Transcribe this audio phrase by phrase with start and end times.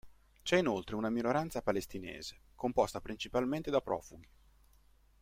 [0.41, 4.27] C'è inoltre una minoranza palestinese, composta principalmente da profughi.